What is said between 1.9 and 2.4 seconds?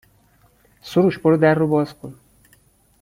کن